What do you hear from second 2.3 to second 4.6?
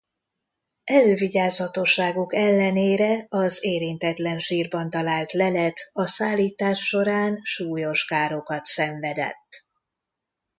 ellenére az érintetlen